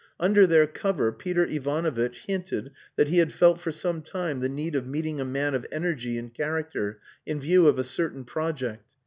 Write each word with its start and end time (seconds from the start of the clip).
Under 0.19 0.47
their 0.47 0.65
cover, 0.65 1.11
Peter 1.11 1.45
Ivanovitch 1.45 2.21
hinted 2.25 2.71
that 2.95 3.09
he 3.09 3.19
had 3.19 3.31
felt 3.31 3.59
for 3.59 3.71
some 3.71 4.01
time 4.01 4.39
the 4.39 4.49
need 4.49 4.73
of 4.73 4.87
meeting 4.87 5.21
a 5.21 5.25
man 5.25 5.53
of 5.53 5.63
energy 5.71 6.17
and 6.17 6.33
character, 6.33 6.99
in 7.23 7.39
view 7.39 7.67
of 7.67 7.77
a 7.77 7.83
certain 7.83 8.25
project. 8.25 8.87